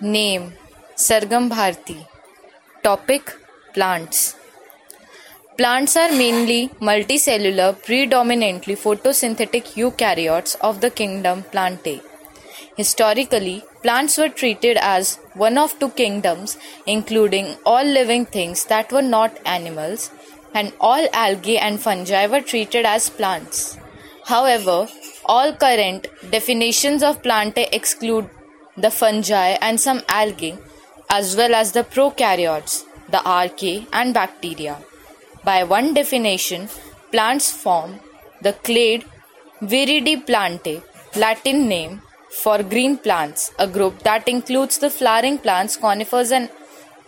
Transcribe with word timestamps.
Name 0.00 0.52
Sargam 0.94 1.48
Bharti. 1.48 2.06
Topic 2.82 3.34
Plants. 3.72 4.36
Plants 5.56 5.96
are 5.96 6.10
mainly 6.10 6.68
multicellular, 6.82 7.82
predominantly 7.82 8.76
photosynthetic 8.76 9.72
eukaryotes 9.74 10.54
of 10.60 10.82
the 10.82 10.90
kingdom 10.90 11.44
Plantae. 11.44 12.02
Historically, 12.76 13.64
plants 13.80 14.18
were 14.18 14.28
treated 14.28 14.76
as 14.76 15.16
one 15.32 15.56
of 15.56 15.78
two 15.78 15.88
kingdoms, 15.88 16.58
including 16.86 17.56
all 17.64 17.82
living 17.82 18.26
things 18.26 18.66
that 18.66 18.92
were 18.92 19.00
not 19.00 19.38
animals, 19.46 20.10
and 20.52 20.74
all 20.78 21.08
algae 21.14 21.56
and 21.56 21.80
fungi 21.80 22.26
were 22.26 22.42
treated 22.42 22.84
as 22.84 23.08
plants. 23.08 23.78
However, 24.26 24.88
all 25.24 25.54
current 25.54 26.08
definitions 26.30 27.02
of 27.02 27.22
Plantae 27.22 27.68
exclude 27.72 28.28
the 28.76 28.90
fungi 28.90 29.56
and 29.60 29.80
some 29.80 30.02
algae, 30.08 30.56
as 31.08 31.36
well 31.36 31.54
as 31.54 31.72
the 31.72 31.84
prokaryotes, 31.84 32.84
the 33.08 33.18
archaea, 33.18 33.86
and 33.92 34.12
bacteria. 34.12 34.76
By 35.44 35.64
one 35.64 35.94
definition, 35.94 36.68
plants 37.10 37.52
form 37.52 38.00
the 38.42 38.52
clade 38.52 39.04
Viridiplantae, 39.62 40.82
Latin 41.14 41.66
name 41.68 42.02
for 42.30 42.62
green 42.62 42.98
plants, 42.98 43.52
a 43.58 43.66
group 43.66 44.02
that 44.02 44.28
includes 44.28 44.78
the 44.78 44.90
flowering 44.90 45.38
plants, 45.38 45.76
conifers, 45.76 46.30
and 46.30 46.50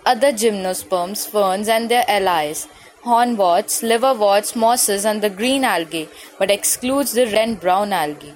other 0.07 0.33
gymnosperms, 0.33 1.27
ferns, 1.27 1.69
and 1.69 1.91
their 1.91 2.05
allies, 2.09 2.67
hornworts, 3.05 3.83
liverworts, 3.83 4.57
mosses, 4.57 5.05
and 5.05 5.21
the 5.23 5.29
green 5.29 5.65
algae, 5.65 6.09
but 6.39 6.51
excludes 6.51 7.13
the 7.13 7.27
red 7.27 7.61
brown 7.61 7.93
algae. 7.93 8.33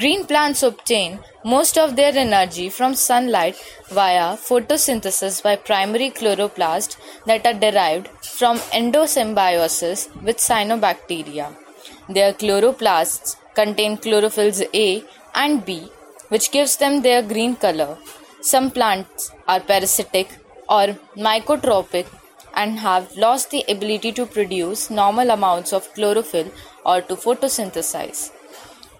Green 0.00 0.24
plants 0.24 0.62
obtain 0.62 1.18
most 1.44 1.76
of 1.76 1.96
their 1.96 2.16
energy 2.16 2.70
from 2.70 2.94
sunlight 2.94 3.56
via 3.90 4.38
photosynthesis 4.38 5.42
by 5.42 5.54
primary 5.54 6.10
chloroplasts 6.10 6.96
that 7.26 7.44
are 7.44 7.58
derived 7.64 8.08
from 8.38 8.56
endosymbiosis 8.80 10.08
with 10.22 10.38
cyanobacteria. 10.38 11.54
Their 12.08 12.32
chloroplasts 12.32 13.36
contain 13.54 13.98
chlorophylls 13.98 14.66
A 14.72 15.04
and 15.34 15.62
B, 15.62 15.92
which 16.30 16.50
gives 16.52 16.78
them 16.78 17.02
their 17.02 17.22
green 17.22 17.54
color. 17.54 17.98
Some 18.40 18.70
plants 18.70 19.30
are 19.46 19.60
parasitic 19.60 20.28
or 20.70 20.96
mycotrophic 21.18 22.06
and 22.54 22.78
have 22.78 23.14
lost 23.14 23.50
the 23.50 23.62
ability 23.68 24.12
to 24.12 24.24
produce 24.24 24.88
normal 24.88 25.28
amounts 25.28 25.74
of 25.74 25.92
chlorophyll 25.92 26.50
or 26.86 27.02
to 27.02 27.14
photosynthesize. 27.14 28.30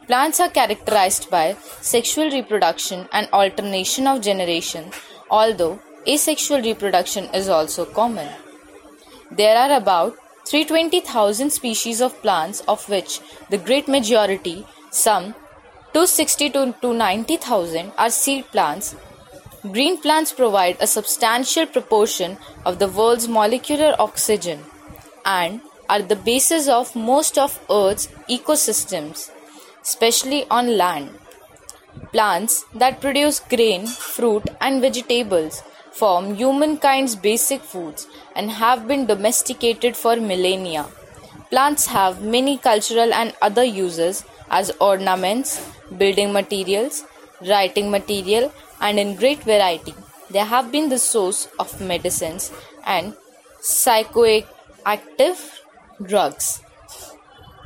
Plants 0.07 0.41
are 0.41 0.49
characterized 0.49 1.31
by 1.31 1.57
sexual 1.81 2.29
reproduction 2.29 3.09
and 3.13 3.29
alternation 3.33 4.09
of 4.09 4.21
generation, 4.21 4.91
although 5.31 5.79
asexual 6.09 6.61
reproduction 6.61 7.27
is 7.33 7.49
also 7.49 7.85
common. 7.85 8.29
There 9.31 9.57
are 9.57 9.77
about 9.77 10.17
320,000 10.47 11.51
species 11.51 12.01
of 12.01 12.21
plants, 12.21 12.63
of 12.67 12.89
which 12.89 13.21
the 13.49 13.59
great 13.59 13.87
majority, 13.87 14.67
some 14.91 15.35
260 15.93 16.51
to 16.51 16.93
90,000, 16.93 17.93
are 17.97 18.11
seed 18.11 18.45
plants. 18.47 18.97
Green 19.71 20.01
plants 20.01 20.33
provide 20.33 20.77
a 20.81 20.87
substantial 20.89 21.65
proportion 21.65 22.39
of 22.67 22.81
the 22.81 22.89
world's 22.89 23.29
molecular 23.29 23.95
oxygen 24.01 24.59
and 25.25 25.61
are 25.89 26.03
the 26.03 26.17
basis 26.17 26.67
of 26.67 26.97
most 26.97 27.39
of 27.39 27.61
Earth's 27.71 28.09
ecosystems 28.29 29.31
especially 29.83 30.47
on 30.51 30.77
land. 30.77 31.11
Plants 32.13 32.65
that 32.75 33.01
produce 33.01 33.41
grain, 33.41 33.87
fruit, 33.87 34.49
and 34.61 34.81
vegetables 34.81 35.63
form 35.93 36.35
humankind's 36.37 37.15
basic 37.15 37.61
foods 37.61 38.07
and 38.35 38.51
have 38.51 38.89
been 38.89 39.07
domesticated 39.07 39.97
for 39.97 40.17
millennia. 40.17 40.87
Plants 41.51 41.87
have 41.87 42.23
many 42.23 42.57
cultural 42.57 43.13
and 43.13 43.35
other 43.43 43.65
uses 43.65 44.25
as 44.51 44.71
ornaments, 44.81 45.61
building 45.99 46.33
materials, 46.33 47.05
writing 47.47 47.91
material, 47.91 48.53
and 48.81 48.99
in 48.99 49.17
great 49.17 49.43
variety. 49.43 49.95
They 50.31 50.39
have 50.39 50.73
been 50.73 50.89
the 50.89 50.99
source 50.99 51.49
of 51.59 51.79
medicines 51.81 52.51
and 52.87 53.15
psychoactive 53.61 54.47
drugs. 56.03 56.63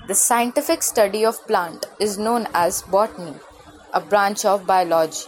The 0.09 0.15
scientific 0.15 0.85
study 0.85 1.25
of 1.25 1.45
plant 1.49 1.87
is 1.99 2.17
known 2.17 2.47
as 2.55 2.83
botany, 2.83 3.35
a 3.93 4.01
branch 4.01 4.45
of 4.45 4.65
biology. 4.65 5.25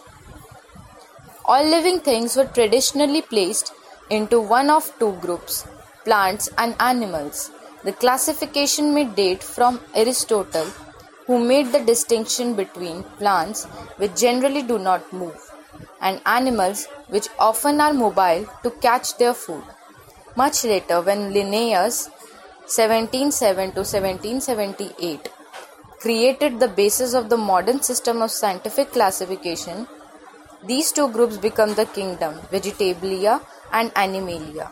All 1.44 1.64
living 1.64 1.98
things 1.98 2.36
were 2.36 2.44
traditionally 2.44 3.22
placed 3.22 3.72
into 4.08 4.40
one 4.40 4.70
of 4.70 4.96
two 5.00 5.14
groups, 5.20 5.66
plants 6.04 6.48
and 6.56 6.76
animals. 6.78 7.50
The 7.82 7.92
classification 7.92 8.94
may 8.94 9.06
date 9.06 9.42
from 9.42 9.80
Aristotle, 9.96 10.66
who 11.26 11.44
made 11.44 11.72
the 11.72 11.84
distinction 11.84 12.54
between 12.54 13.02
plants, 13.18 13.64
which 13.96 14.14
generally 14.14 14.62
do 14.62 14.78
not 14.78 15.12
move, 15.12 15.40
and 16.00 16.22
animals, 16.24 16.86
which 17.08 17.26
often 17.40 17.80
are 17.80 17.92
mobile 17.92 18.46
to 18.62 18.70
catch 18.70 19.18
their 19.18 19.34
food. 19.34 19.64
Much 20.36 20.62
later, 20.62 21.00
when 21.00 21.32
Linnaeus 21.32 22.10
1707 22.68 23.72
to 23.72 23.80
1778 23.80 25.30
created 26.02 26.60
the 26.60 26.68
basis 26.68 27.14
of 27.14 27.30
the 27.30 27.36
modern 27.36 27.80
system 27.80 28.20
of 28.20 28.30
scientific 28.30 28.92
classification. 28.92 29.86
These 30.66 30.92
two 30.92 31.08
groups 31.10 31.38
become 31.38 31.74
the 31.74 31.86
kingdom, 31.86 32.34
Vegetabilia 32.52 33.40
and 33.72 33.90
Animalia. 33.96 34.70